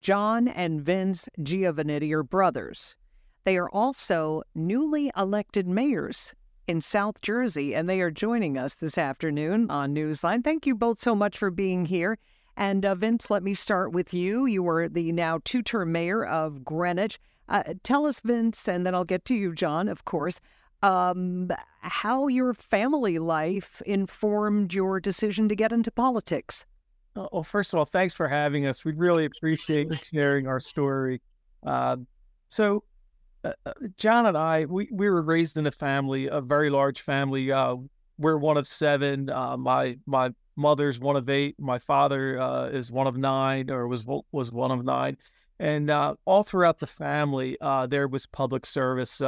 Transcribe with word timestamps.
John 0.00 0.48
and 0.48 0.80
Vince 0.80 1.28
Giovannitti 1.40 2.12
are 2.12 2.22
brothers. 2.22 2.96
They 3.44 3.58
are 3.58 3.68
also 3.68 4.42
newly 4.54 5.10
elected 5.16 5.66
mayors 5.66 6.34
in 6.66 6.80
South 6.80 7.20
Jersey, 7.20 7.74
and 7.74 7.88
they 7.88 8.00
are 8.00 8.10
joining 8.10 8.56
us 8.56 8.76
this 8.76 8.96
afternoon 8.96 9.70
on 9.70 9.94
Newsline. 9.94 10.42
Thank 10.42 10.66
you 10.66 10.74
both 10.74 11.00
so 11.00 11.14
much 11.14 11.36
for 11.36 11.50
being 11.50 11.84
here. 11.84 12.16
And 12.56 12.86
uh, 12.86 12.94
Vince, 12.94 13.30
let 13.30 13.42
me 13.42 13.54
start 13.54 13.92
with 13.92 14.14
you. 14.14 14.46
You 14.46 14.62
were 14.62 14.88
the 14.88 15.12
now 15.12 15.40
two 15.44 15.62
term 15.62 15.92
mayor 15.92 16.24
of 16.24 16.64
Greenwich. 16.64 17.18
Uh, 17.48 17.74
tell 17.82 18.06
us, 18.06 18.20
Vince, 18.20 18.68
and 18.68 18.86
then 18.86 18.94
I'll 18.94 19.04
get 19.04 19.24
to 19.26 19.34
you, 19.34 19.54
John, 19.54 19.88
of 19.88 20.04
course, 20.04 20.40
um, 20.82 21.50
how 21.80 22.28
your 22.28 22.54
family 22.54 23.18
life 23.18 23.82
informed 23.84 24.72
your 24.72 25.00
decision 25.00 25.48
to 25.48 25.56
get 25.56 25.72
into 25.72 25.90
politics. 25.90 26.64
Uh, 27.16 27.26
well, 27.32 27.42
first 27.42 27.72
of 27.72 27.78
all, 27.78 27.84
thanks 27.84 28.14
for 28.14 28.28
having 28.28 28.66
us. 28.66 28.84
We 28.84 28.92
really 28.92 29.24
appreciate 29.24 29.92
sharing 29.94 30.46
our 30.46 30.60
story. 30.60 31.20
Uh, 31.66 31.96
so, 32.48 32.84
uh, 33.42 33.52
uh, 33.66 33.72
John 33.96 34.26
and 34.26 34.36
I, 34.36 34.66
we, 34.66 34.88
we 34.92 35.10
were 35.10 35.22
raised 35.22 35.56
in 35.56 35.66
a 35.66 35.70
family, 35.70 36.28
a 36.28 36.40
very 36.40 36.70
large 36.70 37.00
family. 37.00 37.50
Uh, 37.50 37.76
we're 38.18 38.36
one 38.36 38.56
of 38.58 38.66
seven. 38.66 39.26
My 39.58 39.96
my 40.06 40.30
mother's 40.56 41.00
one 41.00 41.16
of 41.16 41.28
eight. 41.30 41.56
My 41.58 41.78
father 41.78 42.68
is 42.70 42.92
one 42.92 43.06
of 43.06 43.16
nine, 43.16 43.70
or 43.70 43.88
was 43.88 44.04
was 44.30 44.52
one 44.52 44.70
of 44.70 44.84
nine. 44.84 45.16
And 45.58 45.90
all 45.90 46.42
throughout 46.42 46.78
the 46.78 46.86
family, 46.86 47.56
there 47.88 48.08
was 48.08 48.26
public 48.26 48.66
service, 48.66 49.22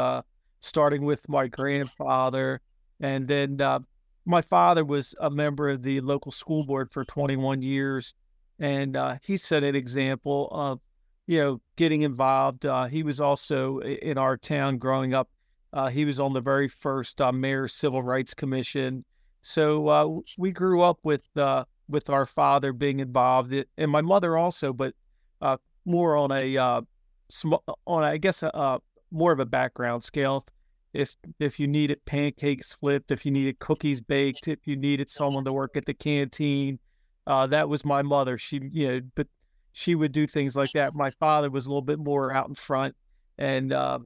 starting 0.60 1.06
with 1.06 1.26
my 1.30 1.46
grandfather, 1.46 2.60
and 3.00 3.26
then 3.26 3.56
my 4.24 4.42
father 4.42 4.84
was 4.84 5.14
a 5.20 5.30
member 5.30 5.68
of 5.68 5.82
the 5.82 6.00
local 6.00 6.32
school 6.32 6.64
board 6.64 6.90
for 6.90 7.04
21 7.04 7.62
years, 7.62 8.14
and 8.58 8.96
uh, 8.96 9.16
he 9.22 9.36
set 9.36 9.64
an 9.64 9.74
example 9.74 10.48
of, 10.52 10.80
you 11.26 11.38
know, 11.38 11.60
getting 11.76 12.02
involved. 12.02 12.64
Uh, 12.64 12.84
he 12.84 13.02
was 13.02 13.20
also 13.20 13.78
in 13.80 14.18
our 14.18 14.36
town 14.36 14.78
growing 14.78 15.14
up. 15.14 15.28
Uh, 15.72 15.88
he 15.88 16.04
was 16.04 16.20
on 16.20 16.32
the 16.32 16.40
very 16.40 16.68
first 16.68 17.20
uh, 17.20 17.32
mayor's 17.32 17.72
civil 17.72 18.02
rights 18.02 18.34
commission. 18.34 19.04
So 19.40 19.88
uh, 19.88 20.20
we 20.38 20.52
grew 20.52 20.82
up 20.82 20.98
with 21.02 21.24
uh, 21.36 21.64
with 21.88 22.08
our 22.08 22.26
father 22.26 22.72
being 22.72 23.00
involved, 23.00 23.52
and 23.76 23.90
my 23.90 24.02
mother 24.02 24.36
also, 24.36 24.72
but 24.72 24.94
more 25.84 26.16
on 26.16 26.30
a 26.30 26.84
sm- 27.28 27.54
on 27.86 28.04
I 28.04 28.18
guess 28.18 28.44
a, 28.44 28.80
more 29.10 29.32
of 29.32 29.40
a 29.40 29.46
background 29.46 30.04
scale 30.04 30.46
if 30.92 31.16
if 31.38 31.58
you 31.58 31.66
needed 31.66 32.04
pancakes 32.04 32.74
flipped, 32.74 33.10
if 33.10 33.24
you 33.24 33.32
needed 33.32 33.58
cookies 33.58 34.00
baked, 34.00 34.48
if 34.48 34.66
you 34.66 34.76
needed 34.76 35.10
someone 35.10 35.44
to 35.44 35.52
work 35.52 35.76
at 35.76 35.86
the 35.86 35.94
canteen. 35.94 36.78
Uh, 37.26 37.46
that 37.46 37.68
was 37.68 37.84
my 37.84 38.02
mother. 38.02 38.36
She, 38.36 38.60
you 38.72 38.88
know, 38.88 39.00
but 39.14 39.28
she 39.72 39.94
would 39.94 40.12
do 40.12 40.26
things 40.26 40.56
like 40.56 40.72
that. 40.72 40.94
My 40.94 41.10
father 41.10 41.50
was 41.50 41.66
a 41.66 41.70
little 41.70 41.82
bit 41.82 41.98
more 41.98 42.32
out 42.32 42.48
in 42.48 42.54
front, 42.54 42.94
and 43.38 43.72
uh, 43.72 44.00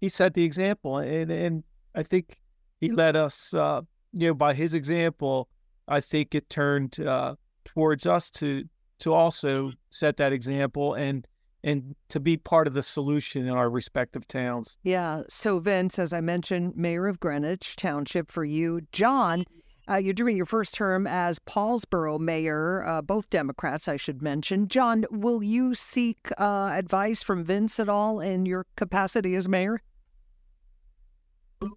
he 0.00 0.08
set 0.08 0.34
the 0.34 0.44
example. 0.44 0.98
And 0.98 1.30
and 1.30 1.64
I 1.94 2.02
think 2.02 2.38
he 2.80 2.90
led 2.90 3.16
us, 3.16 3.54
uh, 3.54 3.80
you 4.12 4.28
know, 4.28 4.34
by 4.34 4.54
his 4.54 4.74
example. 4.74 5.48
I 5.88 6.00
think 6.00 6.34
it 6.34 6.48
turned 6.48 7.00
uh, 7.00 7.34
towards 7.64 8.06
us 8.06 8.30
to 8.32 8.64
to 9.00 9.12
also 9.12 9.72
set 9.90 10.16
that 10.18 10.32
example 10.32 10.94
and 10.94 11.26
and 11.64 11.94
to 12.08 12.20
be 12.20 12.36
part 12.36 12.66
of 12.66 12.74
the 12.74 12.82
solution 12.82 13.46
in 13.46 13.50
our 13.50 13.70
respective 13.70 14.26
towns. 14.26 14.76
Yeah. 14.82 15.22
So, 15.28 15.58
Vince, 15.58 15.98
as 15.98 16.12
I 16.12 16.20
mentioned, 16.20 16.76
mayor 16.76 17.06
of 17.06 17.20
Greenwich 17.20 17.76
Township 17.76 18.30
for 18.30 18.44
you. 18.44 18.80
John, 18.92 19.44
uh, 19.88 19.96
you're 19.96 20.14
doing 20.14 20.36
your 20.36 20.46
first 20.46 20.74
term 20.74 21.06
as 21.06 21.38
Paulsboro 21.40 22.18
mayor, 22.18 22.86
uh, 22.86 23.02
both 23.02 23.30
Democrats, 23.30 23.88
I 23.88 23.96
should 23.96 24.22
mention. 24.22 24.68
John, 24.68 25.04
will 25.10 25.42
you 25.42 25.74
seek 25.74 26.30
uh, 26.38 26.70
advice 26.72 27.22
from 27.22 27.44
Vince 27.44 27.78
at 27.80 27.88
all 27.88 28.20
in 28.20 28.46
your 28.46 28.66
capacity 28.76 29.34
as 29.34 29.48
mayor? 29.48 29.80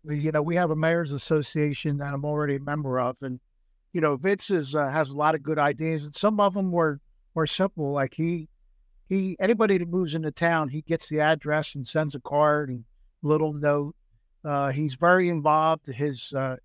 You 0.03 0.31
know, 0.31 0.41
we 0.41 0.56
have 0.56 0.72
a 0.72 0.75
mayor's 0.75 1.11
association 1.11 1.97
that 1.97 2.13
I'm 2.13 2.25
already 2.25 2.56
a 2.56 2.59
member 2.59 3.00
of, 3.00 3.18
and 3.22 3.40
you 3.94 4.01
know, 4.01 4.18
Vince 4.18 4.50
is, 4.50 4.75
uh, 4.75 4.90
has 4.90 5.09
a 5.09 5.16
lot 5.16 5.35
of 5.35 5.44
good 5.44 5.59
ideas, 5.59 6.03
and 6.03 6.13
some 6.13 6.40
of 6.40 6.56
them 6.56 6.72
were 6.72 7.00
were 7.35 7.45
simple. 7.45 7.91
Like 7.91 8.13
he 8.13 8.47
he 9.08 9.36
anybody 9.40 9.78
that 9.78 9.88
moves 9.88 10.16
into 10.16 10.32
town, 10.32 10.70
he 10.70 10.82
gets 10.82 11.10
the 11.10 11.20
address 11.20 11.76
and 11.76 11.86
sends 11.86 12.16
a 12.16 12.20
card 12.20 12.70
and 12.70 12.84
little 13.22 13.54
note. 13.54 13.96
Uh, 14.44 14.72
he's 14.72 14.96
very 14.96 15.30
involved. 15.30 15.88
His 15.88 16.34
uh, 16.34 16.58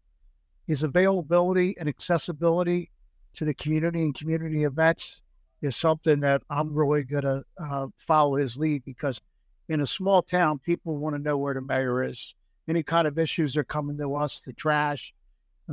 his 0.67 0.83
availability 0.83 1.77
and 1.79 1.89
accessibility 1.89 2.91
to 3.35 3.45
the 3.45 3.55
community 3.55 4.03
and 4.03 4.15
community 4.15 4.65
events 4.65 5.23
is 5.63 5.77
something 5.77 6.21
that 6.21 6.43
I'm 6.49 6.73
really 6.73 7.05
going 7.05 7.25
to 7.25 7.45
uh, 7.61 7.87
follow 7.97 8.37
his 8.37 8.57
lead 8.57 8.85
because 8.85 9.21
in 9.69 9.81
a 9.81 9.87
small 9.87 10.23
town, 10.23 10.59
people 10.59 10.97
want 10.97 11.15
to 11.15 11.23
know 11.23 11.37
where 11.37 11.55
the 11.55 11.61
mayor 11.61 12.03
is. 12.03 12.35
Any 12.69 12.83
kind 12.83 13.07
of 13.07 13.19
issues 13.19 13.57
are 13.57 13.65
coming 13.65 13.99
to 13.99 14.15
us, 14.15 14.41
the 14.41 14.53
trash, 14.53 15.15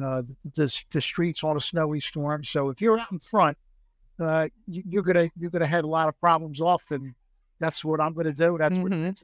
uh, 0.02 0.24
the, 0.56 0.84
the 0.92 1.02
streets 1.02 1.44
on 1.44 1.58
a 1.58 1.60
snowy 1.60 2.00
storm. 2.00 2.44
So 2.44 2.70
if 2.70 2.82
you're 2.82 3.00
out 3.00 3.12
in 3.12 3.20
front, 3.20 3.58
uh, 4.20 4.48
you, 4.68 5.00
are 5.00 5.04
gonna 5.04 5.30
you're 5.38 5.52
gonna 5.52 5.68
head 5.68 5.84
a 5.84 5.88
lot 5.88 6.08
of 6.08 6.20
problems 6.20 6.62
off, 6.62 6.92
and 6.92 7.14
that's 7.60 7.84
what 7.84 8.00
I'm 8.00 8.14
gonna 8.14 8.34
do. 8.34 8.58
That's 8.58 8.78
mm-hmm. 8.78 9.06
what 9.06 9.24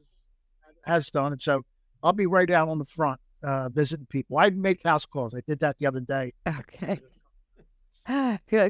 has 0.84 1.10
done, 1.10 1.32
and 1.32 1.42
so 1.42 1.64
I'll 2.04 2.14
be 2.14 2.26
right 2.26 2.50
out 2.50 2.70
on 2.70 2.80
the 2.80 2.86
front 2.86 3.20
uh, 3.44 3.70
visiting 3.70 4.06
people. 4.08 4.38
I 4.38 4.50
make 4.50 4.82
house 4.84 5.06
calls. 5.06 5.34
I 5.34 5.42
did 5.48 5.60
that 5.60 5.78
the 5.80 5.86
other 5.86 6.02
day. 6.02 6.34
Okay. 6.48 7.00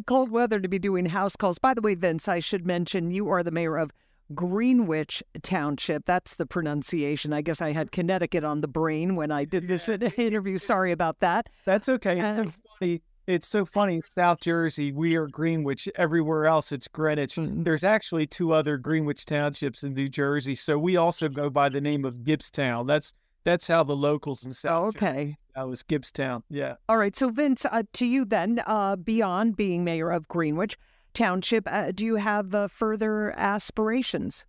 Cold 0.06 0.32
weather 0.32 0.60
to 0.60 0.68
be 0.68 0.80
doing 0.80 1.06
house 1.06 1.36
calls. 1.36 1.58
By 1.58 1.74
the 1.74 1.82
way, 1.82 1.96
Vince, 1.96 2.28
I 2.28 2.40
should 2.40 2.66
mention 2.66 3.12
you 3.12 3.30
are 3.30 3.42
the 3.42 3.52
mayor 3.52 3.78
of 3.78 3.92
Greenwich 4.34 5.24
Township. 5.42 6.06
That's 6.06 6.36
the 6.36 6.46
pronunciation. 6.46 7.34
I 7.34 7.42
guess 7.42 7.62
I 7.62 7.72
had 7.72 7.92
Connecticut 7.92 8.44
on 8.44 8.62
the 8.62 8.68
brain 8.68 9.16
when 9.16 9.32
I 9.32 9.46
did 9.46 9.68
this 9.68 9.88
interview. 10.18 10.58
Sorry 10.58 10.92
about 10.92 11.20
that. 11.22 11.48
That's 11.66 11.88
okay. 11.88 12.20
It's 12.20 12.40
uh, 12.40 12.44
so 12.44 12.52
funny 12.80 13.02
it's 13.28 13.48
so 13.48 13.66
funny. 13.66 14.02
South 14.02 14.40
Jersey, 14.42 14.92
we 14.92 15.16
are 15.16 15.28
Greenwich. 15.28 15.88
Everywhere 15.96 16.46
else, 16.46 16.72
it's 16.72 16.88
Greenwich. 16.88 17.36
Mm-hmm. 17.36 17.64
There's 17.64 17.84
actually 17.84 18.28
two 18.28 18.54
other 18.54 18.78
Greenwich 18.78 19.26
townships 19.26 19.84
in 19.84 19.94
New 19.94 20.10
Jersey, 20.10 20.56
so 20.56 20.78
we 20.78 20.98
also 20.98 21.30
go 21.30 21.50
by 21.50 21.70
the 21.70 21.82
name 21.82 22.06
of 22.06 22.16
Gibbstown. 22.16 22.88
That's 22.88 23.14
that's 23.44 23.68
how 23.68 23.84
the 23.84 23.96
locals 23.96 24.46
in 24.46 24.54
South. 24.54 24.84
Oh, 24.84 24.88
okay. 24.88 25.38
That 25.56 25.68
was 25.68 25.84
Gibbstown. 25.84 26.44
Yeah. 26.50 26.76
All 26.90 26.98
right. 26.98 27.16
So 27.16 27.30
Vince, 27.30 27.66
uh, 27.66 27.84
to 27.94 28.06
you 28.06 28.26
then, 28.26 28.62
uh, 28.66 28.96
beyond 28.96 29.56
being 29.56 29.84
mayor 29.84 30.12
of 30.12 30.28
Greenwich 30.28 30.78
Township, 31.14 31.68
uh, 31.72 31.92
do 31.92 32.06
you 32.06 32.16
have 32.16 32.56
uh, 32.56 32.68
further 32.68 33.38
aspirations? 33.38 34.46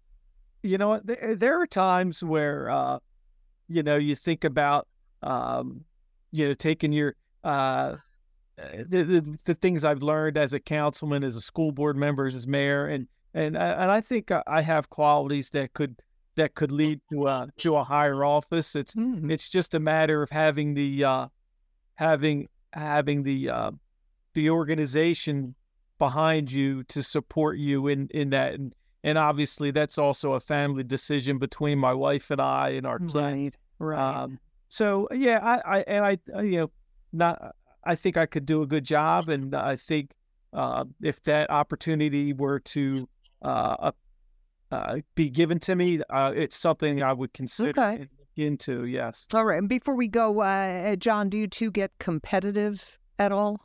You 0.63 0.79
know? 0.79 1.01
There, 1.03 1.35
there 1.35 1.61
are 1.61 1.67
times 1.67 2.23
where, 2.23 2.71
uh, 2.71 3.01
you 3.69 3.83
know, 3.83 3.97
you 3.97 4.15
think 4.15 4.45
about, 4.45 4.87
um, 5.23 5.85
you 6.31 6.47
know, 6.49 6.55
taking 6.55 6.93
your 6.93 7.17
uh, 7.43 7.97
the, 8.57 9.03
the, 9.05 9.39
the 9.45 9.55
things 9.55 9.85
I've 9.85 10.03
learned 10.03 10.39
as 10.39 10.53
a 10.53 10.61
councilman, 10.61 11.25
as 11.25 11.37
a 11.37 11.41
school 11.41 11.73
board 11.73 11.97
member, 11.97 12.27
as 12.27 12.47
mayor, 12.47 12.87
and 12.87 13.09
and 13.35 13.57
uh, 13.57 13.77
and 13.79 13.91
I 13.91 14.01
think 14.01 14.31
I 14.47 14.61
have 14.63 14.91
qualities 14.91 15.51
that 15.51 15.73
could 15.73 15.97
that 16.37 16.55
could 16.55 16.73
lead 16.73 17.01
to 17.13 17.27
a 17.27 17.49
to 17.59 17.77
a 17.77 17.85
higher 17.85 18.25
office. 18.25 18.77
It's 18.77 18.95
mm-hmm. 18.95 19.31
it's 19.31 19.49
just 19.49 19.75
a 19.75 19.81
matter 19.81 20.23
of 20.23 20.31
having 20.31 20.75
the 20.75 21.05
uh, 21.05 21.27
having 21.95 22.49
having 22.73 23.23
the 23.23 23.51
uh, 23.51 23.71
the 24.35 24.51
organization 24.51 25.55
behind 25.99 26.51
you 26.51 26.83
to 26.85 27.03
support 27.03 27.59
you 27.59 27.89
in 27.89 28.09
in 28.13 28.31
that, 28.31 28.55
and 28.55 28.73
and 29.03 29.19
obviously 29.19 29.71
that's 29.73 29.99
also 29.99 30.35
a 30.35 30.41
family 30.41 30.85
decision 30.85 31.39
between 31.39 31.79
my 31.79 31.93
wife 31.93 32.31
and 32.31 32.41
I 32.41 32.71
and 32.71 32.87
our 32.87 32.99
kids. 32.99 33.15
Right, 33.15 33.57
right. 33.79 34.23
Um, 34.23 34.39
so 34.69 35.09
yeah, 35.13 35.41
I, 35.43 35.79
I 35.79 35.85
and 35.89 36.05
I 36.05 36.43
you 36.43 36.59
know 36.59 36.71
not 37.13 37.55
I 37.87 37.95
think 37.95 38.17
I 38.17 38.27
could 38.27 38.47
do 38.47 38.63
a 38.63 38.67
good 38.67 38.85
job, 38.85 39.29
and 39.29 39.55
I 39.55 39.77
think 39.77 40.11
uh, 40.53 40.85
if 41.03 41.23
that 41.25 41.51
opportunity 41.51 42.33
were 42.33 42.61
to 42.61 43.09
uh, 43.43 43.93
uh, 44.71 44.99
be 45.15 45.29
given 45.29 45.59
to 45.61 45.77
me, 45.77 46.01
uh, 46.11 46.33
it's 46.35 46.57
something 46.57 47.03
I 47.03 47.13
would 47.13 47.33
consider 47.33 47.71
okay. 47.71 48.09
into. 48.37 48.87
Yes. 48.87 49.27
All 49.35 49.45
right. 49.45 49.59
And 49.59 49.69
before 49.69 49.95
we 49.95 50.09
go, 50.09 50.41
uh, 50.41 50.97
John, 50.97 51.29
do 51.29 51.39
you 51.39 51.47
two 51.47 51.71
get 51.71 51.91
competitive 51.99 52.99
at 53.19 53.33
all? 53.33 53.61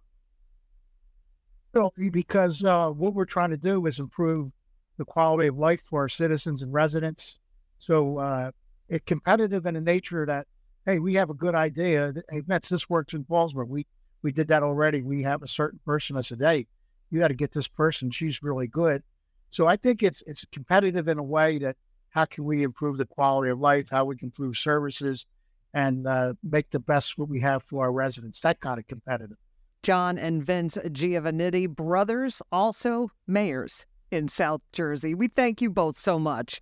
Well, 1.74 1.94
because 2.12 2.64
uh, 2.64 2.90
what 2.90 3.14
we're 3.14 3.26
trying 3.26 3.52
to 3.52 3.58
do 3.58 3.86
is 3.86 4.00
improve 4.00 4.52
the 4.98 5.06
quality 5.06 5.48
of 5.48 5.58
life 5.58 5.82
for 5.82 6.02
our 6.02 6.10
citizens 6.10 6.62
and 6.62 6.74
residents. 6.74 7.40
So 7.78 8.52
it's 8.90 9.06
competitive 9.06 9.66
in 9.66 9.76
the 9.76 9.82
nature 9.82 10.26
that 10.26 10.48
hey, 10.86 11.00
we 11.00 11.14
have 11.14 11.30
a 11.30 11.36
good 11.36 11.56
idea. 11.56 12.14
Hey, 12.30 12.42
Mets, 12.48 12.70
this 12.70 12.90
works 12.90 13.14
in 13.14 13.24
Paulsboro. 13.24 13.68
We 13.68 13.86
we 14.22 14.32
did 14.32 14.48
that 14.50 14.64
already. 14.64 15.02
We 15.02 15.24
have 15.24 15.44
a 15.44 15.48
certain 15.48 15.80
person 15.86 16.18
I 16.18 16.22
said, 16.22 16.40
hey, 16.40 16.68
you 17.10 17.20
got 17.20 17.30
to 17.30 17.34
get 17.34 17.52
this 17.52 17.68
person. 17.68 18.12
She's 18.12 18.44
really 18.44 18.68
good. 18.68 19.04
So 19.52 19.68
I 19.68 19.76
think 19.76 20.04
it's 20.04 20.22
it's 20.28 20.46
competitive 20.52 21.08
in 21.08 21.18
a 21.18 21.24
way 21.24 21.58
that 21.60 21.76
how 22.10 22.26
can 22.26 22.44
we 22.44 22.64
improve 22.64 22.98
the 22.98 23.06
quality 23.06 23.52
of 23.52 23.60
life, 23.60 23.90
how 23.90 24.06
we 24.06 24.16
can 24.16 24.28
improve 24.28 24.58
services, 24.58 25.26
and 25.74 26.06
uh, 26.08 26.34
make 26.44 26.70
the 26.70 26.80
best 26.80 27.18
what 27.18 27.30
we 27.30 27.40
have 27.40 27.64
for 27.64 27.84
our 27.84 27.92
residents. 27.92 28.42
That 28.42 28.60
kind 28.60 28.80
of 28.80 28.88
competitive. 28.88 29.38
John 29.82 30.18
and 30.18 30.44
Vince 30.44 30.78
Giovannitti, 30.78 31.68
brothers, 31.68 32.42
also 32.52 33.12
mayors 33.28 33.86
in 34.12 34.28
South 34.28 34.62
Jersey. 34.74 35.16
We 35.16 35.30
thank 35.30 35.62
you 35.62 35.70
both 35.70 35.98
so 35.98 36.20
much. 36.20 36.62